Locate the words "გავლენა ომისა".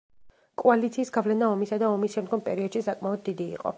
1.17-1.79